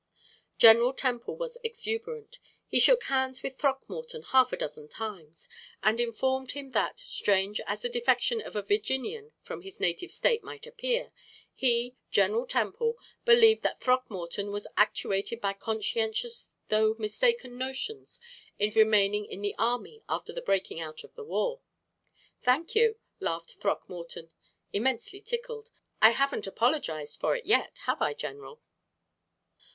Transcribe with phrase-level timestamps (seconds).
[0.57, 2.39] General Temple was exuberant.
[2.65, 5.47] He shook hands with Throckmorton half a dozen times,
[5.83, 10.43] and informed him that, strange as the defection of a Virginian from his native State
[10.43, 11.11] might appear,
[11.53, 18.19] he, General Temple, believed that Throckmorton was actuated by conscientious though mistaken notions
[18.57, 21.61] in remaining in the army after the breaking out of the war.
[22.41, 24.31] "Thank you," laughed Throckmorton,
[24.73, 25.69] immensely tickled;
[26.01, 28.63] "I haven't apologized for it yet, have I, general?"